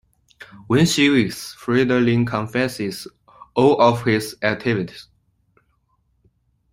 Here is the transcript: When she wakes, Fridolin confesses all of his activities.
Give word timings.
When 0.65 0.87
she 0.87 1.11
wakes, 1.11 1.53
Fridolin 1.53 2.25
confesses 2.25 3.07
all 3.53 3.79
of 3.79 4.03
his 4.03 4.35
activities. 4.41 5.05